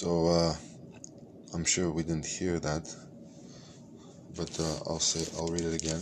So 0.00 0.28
uh, 0.28 0.54
I'm 1.52 1.64
sure 1.64 1.90
we 1.90 2.04
didn't 2.04 2.24
hear 2.24 2.60
that, 2.60 2.86
but 4.36 4.60
uh, 4.60 4.76
I'll 4.86 5.00
say 5.00 5.26
I'll 5.36 5.48
read 5.48 5.64
it 5.64 5.74
again. 5.74 6.00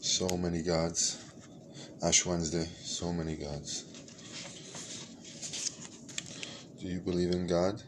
So 0.00 0.26
many 0.36 0.64
gods. 0.64 1.22
Ash 2.02 2.26
Wednesday, 2.26 2.66
so 2.82 3.12
many 3.12 3.36
gods. 3.36 3.84
Do 6.80 6.88
you 6.88 6.98
believe 6.98 7.30
in 7.30 7.46
God? 7.46 7.80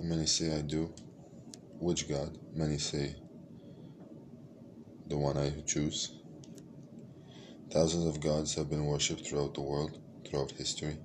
And 0.00 0.08
many 0.08 0.26
say 0.26 0.58
I 0.58 0.62
do. 0.62 0.92
Which 1.78 2.08
God? 2.08 2.36
Many 2.52 2.78
say 2.78 3.14
the 5.06 5.16
one 5.16 5.36
I 5.36 5.52
choose. 5.68 6.25
Thousands 7.70 8.06
of 8.06 8.20
gods 8.20 8.54
have 8.54 8.70
been 8.70 8.86
worshipped 8.86 9.26
throughout 9.26 9.54
the 9.54 9.60
world, 9.60 9.98
throughout 10.24 10.52
history. 10.52 10.98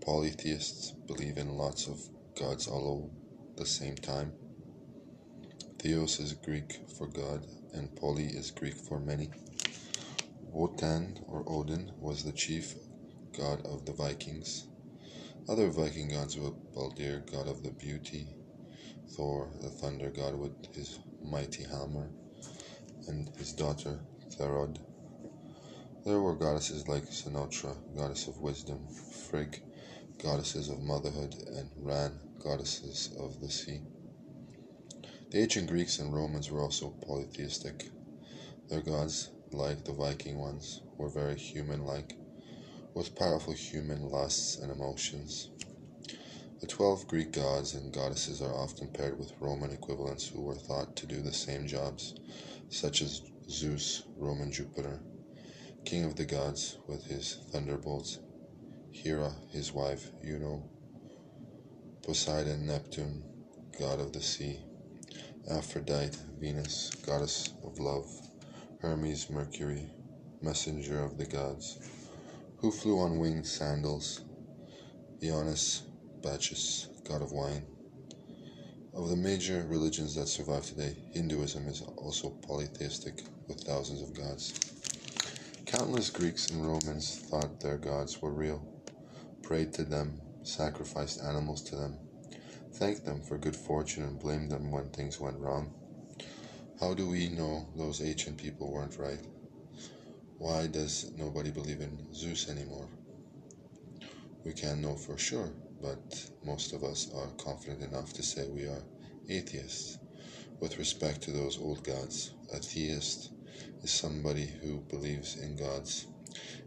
Polytheists 0.00 0.92
believe 1.06 1.36
in 1.36 1.58
lots 1.58 1.86
of 1.86 2.00
gods 2.38 2.66
all 2.66 3.10
at 3.50 3.58
the 3.58 3.66
same 3.66 3.94
time. 3.94 4.32
Theos 5.78 6.18
is 6.18 6.32
Greek 6.32 6.80
for 6.96 7.06
God, 7.06 7.46
and 7.74 7.94
poly 7.94 8.24
is 8.24 8.50
Greek 8.50 8.74
for 8.74 8.98
many. 8.98 9.30
Wotan, 10.50 11.18
or 11.28 11.44
Odin, 11.46 11.92
was 12.00 12.24
the 12.24 12.32
chief 12.32 12.74
god 13.36 13.64
of 13.66 13.84
the 13.84 13.92
Vikings. 13.92 14.66
Other 15.46 15.68
Viking 15.68 16.08
gods 16.08 16.38
were 16.38 16.52
Baldur, 16.74 17.22
god 17.30 17.48
of 17.48 17.62
the 17.62 17.70
beauty, 17.70 18.26
Thor, 19.10 19.50
the 19.60 19.68
thunder 19.68 20.10
god 20.10 20.36
with 20.36 20.74
his 20.74 20.98
mighty 21.22 21.64
hammer, 21.64 22.10
and 23.08 23.30
his 23.36 23.52
daughter 23.52 24.00
Thrud. 24.30 24.78
There 26.06 26.20
were 26.20 26.36
goddesses 26.36 26.86
like 26.86 27.10
Snotra, 27.10 27.74
goddess 27.96 28.28
of 28.28 28.40
wisdom, 28.40 28.78
Frigg, 29.28 29.60
goddesses 30.22 30.68
of 30.68 30.80
motherhood, 30.80 31.34
and 31.52 31.68
Ran, 31.76 32.20
goddesses 32.38 33.10
of 33.18 33.40
the 33.40 33.50
sea. 33.50 33.80
The 35.32 35.40
ancient 35.40 35.66
Greeks 35.68 35.98
and 35.98 36.14
Romans 36.14 36.48
were 36.48 36.60
also 36.60 36.94
polytheistic. 37.04 37.90
Their 38.68 38.82
gods, 38.82 39.30
like 39.50 39.84
the 39.84 39.94
Viking 39.94 40.38
ones, 40.38 40.80
were 40.96 41.08
very 41.08 41.34
human 41.34 41.84
like, 41.84 42.14
with 42.94 43.16
powerful 43.16 43.54
human 43.54 44.08
lusts 44.08 44.58
and 44.58 44.70
emotions. 44.70 45.50
The 46.60 46.68
twelve 46.68 47.08
Greek 47.08 47.32
gods 47.32 47.74
and 47.74 47.92
goddesses 47.92 48.40
are 48.40 48.54
often 48.54 48.90
paired 48.92 49.18
with 49.18 49.32
Roman 49.40 49.72
equivalents 49.72 50.28
who 50.28 50.42
were 50.42 50.54
thought 50.54 50.94
to 50.94 51.06
do 51.06 51.20
the 51.20 51.32
same 51.32 51.66
jobs, 51.66 52.14
such 52.68 53.02
as 53.02 53.22
Zeus, 53.50 54.04
Roman 54.16 54.52
Jupiter, 54.52 55.00
king 55.86 56.04
of 56.04 56.16
the 56.16 56.24
gods, 56.24 56.78
with 56.88 57.04
his 57.04 57.38
thunderbolts, 57.52 58.18
Hera, 58.90 59.30
his 59.52 59.72
wife, 59.72 60.10
Juno, 60.20 60.68
Poseidon, 62.02 62.66
Neptune, 62.66 63.22
god 63.78 64.00
of 64.00 64.12
the 64.12 64.20
sea, 64.20 64.58
Aphrodite, 65.48 66.18
Venus, 66.40 66.90
goddess 67.06 67.50
of 67.64 67.78
love, 67.78 68.04
Hermes, 68.80 69.30
Mercury, 69.30 69.88
messenger 70.42 71.04
of 71.04 71.18
the 71.18 71.26
gods, 71.26 71.78
who 72.56 72.72
flew 72.72 72.98
on 72.98 73.20
winged 73.20 73.46
sandals, 73.46 74.22
Ionis, 75.22 75.82
Bacchus, 76.20 76.88
god 77.08 77.22
of 77.22 77.30
wine. 77.30 77.62
Of 78.92 79.08
the 79.08 79.16
major 79.16 79.64
religions 79.68 80.16
that 80.16 80.26
survive 80.26 80.66
today, 80.66 80.96
Hinduism 81.12 81.68
is 81.68 81.82
also 81.96 82.30
polytheistic 82.30 83.22
with 83.46 83.60
thousands 83.60 84.02
of 84.02 84.12
gods. 84.14 84.75
Countless 85.66 86.10
Greeks 86.10 86.48
and 86.50 86.64
Romans 86.64 87.18
thought 87.28 87.58
their 87.58 87.76
gods 87.76 88.22
were 88.22 88.30
real, 88.30 88.62
prayed 89.42 89.72
to 89.74 89.82
them, 89.82 90.20
sacrificed 90.44 91.20
animals 91.24 91.60
to 91.62 91.74
them, 91.74 91.96
thanked 92.74 93.04
them 93.04 93.20
for 93.20 93.36
good 93.36 93.56
fortune, 93.56 94.04
and 94.04 94.16
blamed 94.20 94.48
them 94.48 94.70
when 94.70 94.88
things 94.90 95.18
went 95.18 95.36
wrong. 95.40 95.74
How 96.78 96.94
do 96.94 97.08
we 97.08 97.30
know 97.30 97.66
those 97.76 98.00
ancient 98.00 98.38
people 98.38 98.70
weren't 98.70 98.96
right? 98.96 99.18
Why 100.38 100.68
does 100.68 101.10
nobody 101.16 101.50
believe 101.50 101.80
in 101.80 102.14
Zeus 102.14 102.48
anymore? 102.48 102.88
We 104.44 104.52
can't 104.52 104.80
know 104.80 104.94
for 104.94 105.18
sure, 105.18 105.50
but 105.82 106.30
most 106.44 106.74
of 106.74 106.84
us 106.84 107.10
are 107.12 107.26
confident 107.44 107.82
enough 107.82 108.12
to 108.12 108.22
say 108.22 108.46
we 108.46 108.66
are 108.66 108.84
atheists 109.28 109.98
with 110.60 110.78
respect 110.78 111.22
to 111.22 111.32
those 111.32 111.58
old 111.58 111.82
gods. 111.82 112.30
A 112.52 112.58
theist 112.58 113.30
is 113.82 113.90
somebody 113.90 114.46
who 114.46 114.80
believes 114.88 115.36
in 115.36 115.56
gods, 115.56 116.06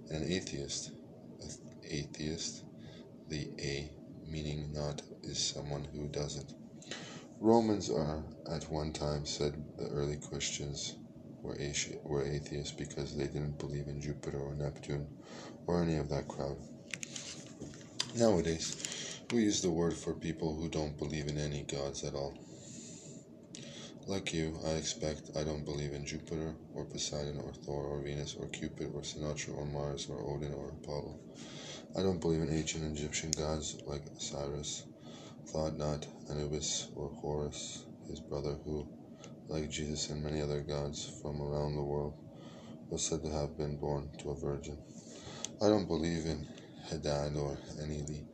and 0.10 0.24
an 0.24 0.32
atheist, 0.32 0.92
an 1.42 1.50
atheist, 1.90 2.64
the 3.30 3.50
A 3.60 3.92
meaning 4.28 4.72
not, 4.74 5.02
is 5.24 5.40
someone 5.40 5.86
who 5.94 6.08
doesn't. 6.08 6.54
Romans 7.40 7.90
are 7.90 8.24
at 8.52 8.70
one 8.70 8.92
time 8.92 9.26
said 9.26 9.64
the 9.78 9.88
early 9.88 10.18
Christians 10.18 10.96
were, 11.42 11.58
were 12.04 12.26
atheists 12.26 12.74
because 12.74 13.16
they 13.16 13.28
didn't 13.28 13.58
believe 13.60 13.88
in 13.88 14.02
Jupiter 14.02 14.40
or 14.40 14.56
Neptune 14.56 15.08
or 15.68 15.82
any 15.82 15.98
of 15.98 16.10
that 16.10 16.28
crowd. 16.28 16.58
Nowadays, 18.16 19.22
we 19.32 19.44
use 19.44 19.62
the 19.62 19.70
word 19.70 19.94
for 19.94 20.14
people 20.14 20.54
who 20.56 20.68
don't 20.68 20.98
believe 20.98 21.28
in 21.28 21.38
any 21.38 21.64
gods 21.64 22.04
at 22.04 22.16
all. 22.16 22.38
Like 24.10 24.34
you, 24.34 24.58
I 24.66 24.70
expect 24.72 25.38
I 25.38 25.44
don't 25.44 25.64
believe 25.64 25.94
in 25.94 26.04
Jupiter 26.04 26.56
or 26.74 26.84
Poseidon 26.84 27.40
or 27.46 27.54
Thor 27.54 27.84
or 27.84 28.02
Venus 28.02 28.36
or 28.40 28.48
Cupid 28.48 28.90
or 28.96 29.02
Snotra 29.02 29.56
or 29.56 29.68
Mars 29.68 30.08
or 30.10 30.20
Odin 30.28 30.52
or 30.52 30.70
Apollo. 30.70 31.20
I 31.96 32.02
don't 32.02 32.20
believe 32.20 32.42
in 32.42 32.50
ancient 32.50 32.98
Egyptian 32.98 33.30
gods 33.30 33.78
like 33.86 34.02
Osiris, 34.18 34.86
Thoth 35.46 35.78
not 35.78 36.08
Anubis 36.28 36.88
or 36.96 37.10
Horus, 37.22 37.86
his 38.10 38.20
brother, 38.20 38.56
who, 38.66 38.88
like 39.48 39.70
Jesus 39.70 40.10
and 40.10 40.24
many 40.24 40.42
other 40.42 40.62
gods 40.62 41.08
from 41.22 41.40
around 41.40 41.76
the 41.76 41.84
world, 41.84 42.16
was 42.90 43.06
said 43.06 43.22
to 43.22 43.30
have 43.30 43.60
been 43.60 43.78
born 43.78 44.10
to 44.18 44.32
a 44.32 44.36
virgin. 44.36 44.80
I 45.62 45.68
don't 45.68 45.88
believe 45.88 46.26
in 46.26 46.48
Hadad 46.90 47.38
or 47.38 47.60
Enlil 47.80 48.26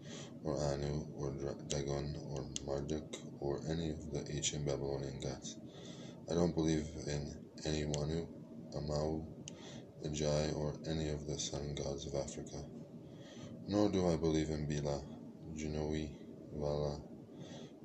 or 0.46 0.58
Anu 0.58 1.06
or 1.18 1.34
Dagon 1.68 2.16
or 2.32 2.46
Marduk 2.66 3.18
or 3.42 3.60
any 3.70 3.90
of 3.90 4.12
the 4.12 4.24
ancient 4.32 4.66
Babylonian 4.66 5.20
gods. 5.20 5.58
I 6.28 6.34
don't 6.34 6.56
believe 6.56 6.88
in 7.06 7.38
any 7.66 7.84
Mawu, 7.84 8.26
Amau, 8.76 9.24
Ajai, 10.04 10.56
or 10.58 10.74
any 10.90 11.10
of 11.10 11.28
the 11.28 11.38
sun 11.38 11.76
gods 11.76 12.08
of 12.08 12.16
Africa. 12.16 12.58
Nor 13.68 13.90
do 13.90 14.08
I 14.08 14.16
believe 14.16 14.50
in 14.50 14.66
Bila, 14.66 15.04
Junoi, 15.56 16.10
Vala, 16.52 17.00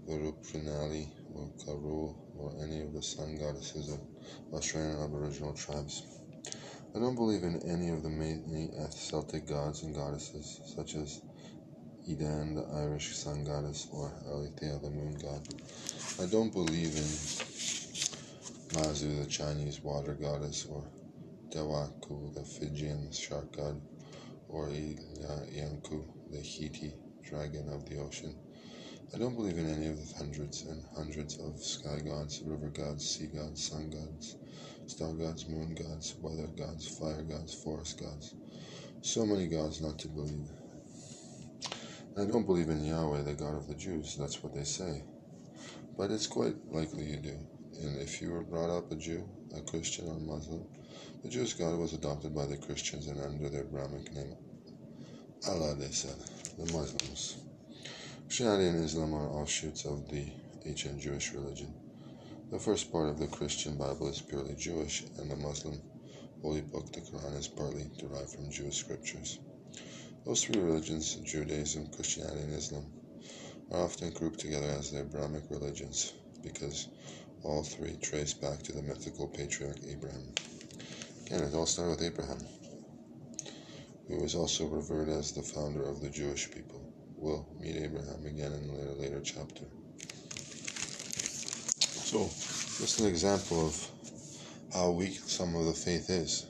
Varupranali, 0.09 1.07
or 1.35 1.51
Karu, 1.59 2.15
or 2.39 2.55
any 2.63 2.81
of 2.81 2.95
the 2.95 3.03
sun 3.03 3.37
goddesses 3.37 3.91
of 3.93 4.01
Australian 4.55 5.03
Aboriginal 5.03 5.53
tribes. 5.53 6.03
I 6.97 6.99
don't 6.99 7.17
believe 7.17 7.43
in 7.43 7.61
any 7.69 7.91
of 7.91 8.03
the 8.03 8.09
many 8.09 8.71
Celtic 8.91 9.47
gods 9.47 9.83
and 9.83 9.95
goddesses, 9.95 10.61
such 10.65 10.95
as 10.95 11.21
Edan, 12.09 12.55
the 12.55 12.67
Irish 12.75 13.15
sun 13.17 13.45
goddess, 13.45 13.87
or 13.93 14.11
Elatha, 14.27 14.81
the 14.81 14.89
moon 14.89 15.19
god. 15.21 15.47
I 16.19 16.25
don't 16.31 16.53
believe 16.53 16.97
in 16.97 17.80
Mazu, 18.73 19.19
the 19.19 19.29
Chinese 19.29 19.81
water 19.81 20.15
goddess, 20.15 20.65
or 20.71 20.85
Dewaku, 21.49 22.33
the 22.35 22.45
Fijian 22.45 23.11
shark 23.11 23.57
god, 23.57 23.81
or 24.49 24.69
Yanku, 24.69 26.05
the 26.31 26.39
Hittite 26.39 26.95
dragon 27.25 27.69
of 27.69 27.89
the 27.89 27.99
ocean. 27.99 28.33
I 29.13 29.19
don't 29.19 29.35
believe 29.35 29.59
in 29.59 29.69
any 29.69 29.89
of 29.89 29.97
the 29.97 30.17
hundreds 30.17 30.63
and 30.63 30.85
hundreds 30.97 31.37
of 31.39 31.59
sky 31.59 31.99
gods, 31.99 32.43
river 32.43 32.69
gods, 32.69 33.11
sea 33.11 33.27
gods, 33.27 33.69
sun 33.69 33.91
gods, 33.91 34.37
star 34.87 35.15
gods, 35.15 35.49
moon 35.49 35.75
gods, 35.75 36.15
weather 36.21 36.47
gods, 36.57 36.87
fire 36.97 37.23
gods, 37.23 37.53
forest 37.53 38.01
gods. 38.01 38.35
So 39.03 39.27
many 39.27 39.49
gods 39.49 39.81
not 39.81 39.99
to 39.99 40.09
believe. 40.09 40.49
I 42.17 42.25
don't 42.25 42.47
believe 42.47 42.69
in 42.69 42.85
Yahweh, 42.85 43.23
the 43.23 43.35
God 43.35 43.57
of 43.57 43.67
the 43.67 43.75
Jews. 43.75 44.17
That's 44.17 44.45
what 44.45 44.55
they 44.55 44.63
say. 44.63 45.03
But 45.97 46.13
it's 46.13 46.29
quite 46.29 46.55
likely 46.71 47.07
you 47.07 47.17
do. 47.17 47.37
And 47.79 48.01
if 48.01 48.21
you 48.21 48.33
were 48.33 48.43
brought 48.43 48.71
up 48.71 48.91
a 48.91 48.97
Jew, 48.97 49.29
a 49.57 49.61
Christian, 49.63 50.09
or 50.09 50.19
Muslim, 50.19 50.65
the 51.23 51.29
Jewish 51.29 51.55
God 51.55 51.79
was 51.79 51.93
adopted 51.93 52.35
by 52.35 52.47
the 52.47 52.57
Christians 52.57 53.07
and 53.07 53.21
under 53.21 53.49
their 53.49 53.67
Arabic 53.75 54.13
name 54.13 54.35
Allah, 55.49 55.75
they 55.75 55.91
said, 55.91 56.17
the 56.59 56.71
Muslims. 56.73 57.39
Christianity 58.27 58.69
and 58.69 58.85
Islam 58.85 59.15
are 59.15 59.31
offshoots 59.31 59.85
of 59.87 60.09
the 60.09 60.27
ancient 60.67 61.01
Jewish 61.01 61.33
religion. 61.33 61.73
The 62.51 62.59
first 62.59 62.93
part 62.93 63.09
of 63.09 63.19
the 63.19 63.27
Christian 63.27 63.77
Bible 63.79 64.09
is 64.09 64.21
purely 64.21 64.55
Jewish, 64.55 65.05
and 65.19 65.31
the 65.31 65.37
Muslim 65.37 65.81
holy 66.43 66.61
book, 66.61 66.93
the 66.93 67.01
Quran, 67.01 67.39
is 67.39 67.49
partly 67.49 67.91
derived 67.99 68.31
from 68.31 68.51
Jewish 68.51 68.77
scriptures. 68.77 69.39
Those 70.25 70.45
three 70.45 70.61
religions, 70.61 71.15
Judaism, 71.17 71.89
Christianity, 71.91 72.43
and 72.43 72.55
Islam, 72.55 72.87
are 73.71 73.85
often 73.85 74.11
grouped 74.11 74.41
together 74.41 74.67
as 74.67 74.91
their 74.91 75.05
Abrahamic 75.05 75.45
religions 75.51 76.13
because 76.43 76.89
all 77.43 77.63
three 77.63 77.97
trace 78.03 78.35
back 78.35 78.63
to 78.63 78.73
the 78.73 78.83
mythical 78.83 79.27
patriarch 79.27 79.79
Abraham. 79.89 80.33
Again, 81.27 81.43
it 81.43 81.55
all 81.55 81.67
started 81.67 81.91
with 81.93 82.03
Abraham, 82.03 82.39
who 84.09 84.19
was 84.19 84.35
also 84.35 84.67
revered 84.67 85.09
as 85.09 85.33
the 85.33 85.43
founder 85.43 85.83
of 85.83 86.01
the 86.01 86.11
Jewish 86.11 86.51
people. 86.51 86.83
We'll 87.17 87.47
meet 87.61 87.77
Abraham 87.77 88.27
again 88.27 88.53
in 88.53 88.69
a 88.69 88.73
later, 88.73 88.93
later 88.95 89.21
chapter. 89.21 89.65
So, 91.81 92.25
just 92.83 93.01
an 93.01 93.07
example 93.07 93.67
of 93.67 93.89
how 94.75 94.91
weak 94.91 95.21
some 95.27 95.55
of 95.55 95.67
the 95.67 95.73
faith 95.73 96.11
is. 96.11 96.50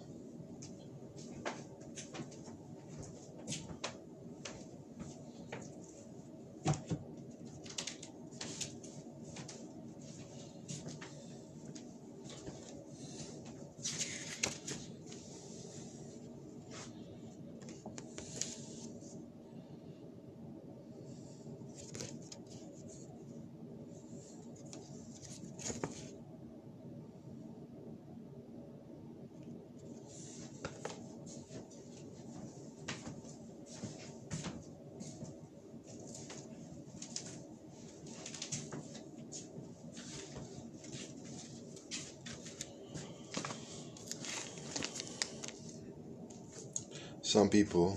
Some 47.31 47.49
people 47.49 47.97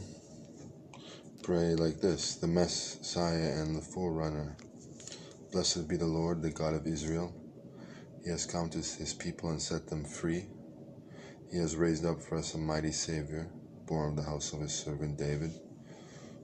pray 1.41 1.73
like 1.73 1.99
this 1.99 2.35
the 2.35 2.45
Messiah 2.45 3.63
and 3.63 3.75
the 3.75 3.81
forerunner. 3.81 4.55
Blessed 5.51 5.87
be 5.87 5.97
the 5.97 6.05
Lord, 6.05 6.43
the 6.43 6.51
God 6.51 6.75
of 6.75 6.85
Israel. 6.85 7.33
He 8.23 8.29
has 8.29 8.45
come 8.45 8.69
to 8.69 8.77
his 8.77 9.15
people 9.17 9.49
and 9.49 9.59
set 9.59 9.87
them 9.87 10.05
free. 10.05 10.45
He 11.51 11.57
has 11.57 11.75
raised 11.75 12.05
up 12.05 12.21
for 12.21 12.37
us 12.37 12.53
a 12.53 12.59
mighty 12.59 12.91
Savior, 12.91 13.49
born 13.87 14.09
of 14.09 14.17
the 14.17 14.21
house 14.21 14.53
of 14.53 14.59
his 14.59 14.71
servant 14.71 15.17
David. 15.17 15.51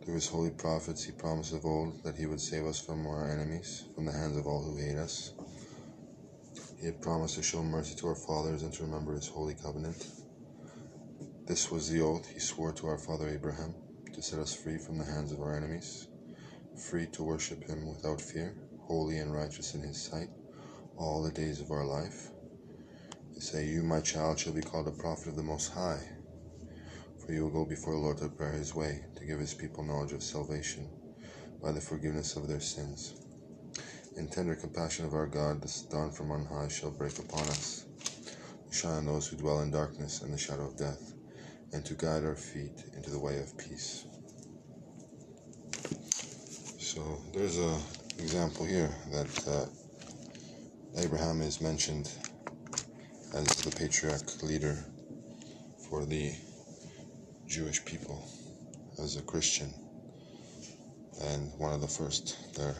Through 0.04 0.16
his 0.16 0.28
holy 0.28 0.50
prophets, 0.50 1.04
he 1.04 1.12
promised 1.12 1.54
of 1.54 1.68
old 1.68 2.04
that 2.04 2.16
he 2.16 2.26
would 2.26 2.42
save 2.42 2.66
us 2.66 2.80
from 2.80 3.06
our 3.06 3.30
enemies, 3.30 3.84
from 3.94 4.06
the 4.06 4.12
hands 4.12 4.36
of 4.36 4.48
all 4.48 4.64
who 4.64 4.78
hate 4.78 4.98
us. 4.98 5.34
He 6.80 6.88
had 6.88 7.04
promised 7.04 7.36
to 7.36 7.44
show 7.44 7.62
mercy 7.62 7.94
to 7.98 8.08
our 8.08 8.16
fathers 8.16 8.64
and 8.64 8.74
to 8.74 8.84
remember 8.84 9.14
his 9.14 9.28
holy 9.28 9.54
covenant 9.54 10.04
this 11.50 11.72
was 11.72 11.90
the 11.90 12.00
oath 12.00 12.30
he 12.30 12.40
swore 12.40 12.72
to 12.72 12.86
our 12.86 13.00
father 13.00 13.28
Abraham 13.28 13.74
to 14.14 14.22
set 14.22 14.38
us 14.38 14.54
free 14.54 14.78
from 14.78 15.00
the 15.00 15.04
hands 15.04 15.32
of 15.32 15.42
our 15.42 15.58
enemies, 15.58 16.08
free 16.78 17.08
to 17.08 17.24
worship 17.24 17.68
him 17.68 17.88
without 17.88 18.22
fear, 18.22 18.56
holy 18.82 19.18
and 19.18 19.34
righteous 19.34 19.74
in 19.74 19.82
his 19.82 20.00
sight, 20.00 20.30
all 20.96 21.24
the 21.24 21.32
days 21.32 21.60
of 21.60 21.72
our 21.72 21.84
life. 21.84 22.30
They 23.34 23.40
say, 23.40 23.66
You, 23.66 23.82
my 23.82 24.00
child, 24.00 24.38
shall 24.38 24.54
be 24.54 24.62
called 24.62 24.88
a 24.90 24.92
prophet 24.92 25.30
of 25.30 25.38
the 25.38 25.42
Most 25.42 25.74
High, 25.74 26.08
for 27.18 27.34
you 27.34 27.46
will 27.46 27.64
go 27.64 27.66
before 27.66 27.96
the 27.96 28.00
Lord 28.00 28.20
to 28.20 28.28
prepare 28.28 28.54
his 28.54 28.76
way, 28.76 29.06
to 29.16 29.26
give 29.26 29.40
his 29.40 29.56
people 29.56 29.84
knowledge 29.84 30.14
of 30.14 30.22
salvation 30.22 30.88
by 31.64 31.72
the 31.72 31.82
forgiveness 31.82 32.36
of 32.36 32.48
their 32.48 32.60
sins. 32.60 33.16
In 34.18 34.28
tender 34.28 34.54
compassion 34.54 35.04
of 35.04 35.16
our 35.16 35.26
God, 35.26 35.64
the 35.64 35.84
dawn 35.90 36.12
from 36.12 36.30
on 36.30 36.46
high 36.46 36.68
shall 36.68 36.92
break 36.92 37.18
upon 37.18 37.48
us, 37.48 37.86
shine 38.70 38.98
on 38.98 39.06
those 39.08 39.28
who 39.28 39.36
dwell 39.36 39.62
in 39.62 39.72
darkness 39.72 40.22
and 40.22 40.32
the 40.32 40.38
shadow 40.38 40.68
of 40.68 40.78
death 40.78 41.16
and 41.74 41.86
to 41.86 41.94
guide 41.94 42.24
our 42.24 42.36
feet 42.36 42.84
into 42.96 43.10
the 43.10 43.20
way 43.20 43.40
of 43.40 43.58
peace. 43.58 44.06
So 46.80 47.22
there's 47.34 47.58
a 47.60 47.78
example 48.18 48.66
here 48.66 48.90
that 49.12 49.48
uh, 49.48 49.66
Abraham 51.00 51.42
is 51.42 51.62
mentioned 51.62 52.12
as 53.34 53.48
the 53.62 53.72
patriarch 53.72 54.42
leader 54.44 54.84
for 55.88 56.06
the 56.06 56.34
Jewish 57.48 57.86
people 57.86 58.28
as 59.02 59.18
a 59.18 59.22
Christian 59.22 59.74
and 61.22 61.52
one 61.58 61.74
of 61.74 61.82
the 61.82 61.88
first 61.88 62.56
there. 62.56 62.76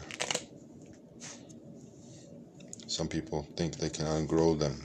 Some 2.86 3.08
people 3.08 3.46
think 3.56 3.76
they 3.76 3.90
can 3.90 4.06
outgrow 4.06 4.54
them 4.54 4.84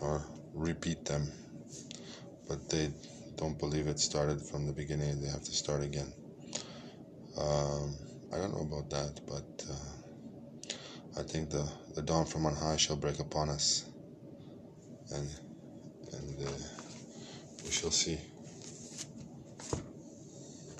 or 0.00 0.24
repeat 0.52 1.04
them 1.04 1.30
but 2.52 2.68
they 2.68 2.90
don't 3.36 3.58
believe 3.58 3.86
it 3.86 3.98
started 3.98 4.38
from 4.38 4.66
the 4.66 4.72
beginning. 4.74 5.22
They 5.22 5.28
have 5.30 5.42
to 5.42 5.52
start 5.52 5.82
again. 5.82 6.12
Um, 7.40 7.96
I 8.30 8.36
don't 8.36 8.52
know 8.52 8.68
about 8.70 8.90
that, 8.90 9.20
but 9.26 9.64
uh, 9.70 11.18
I 11.18 11.22
think 11.22 11.48
the, 11.48 11.66
the 11.94 12.02
dawn 12.02 12.26
from 12.26 12.44
on 12.44 12.54
high 12.54 12.76
shall 12.76 12.96
break 12.96 13.20
upon 13.20 13.48
us, 13.48 13.86
and 15.14 15.30
and 16.12 16.46
uh, 16.46 16.50
we 17.64 17.70
shall 17.70 17.90
see. 17.90 18.18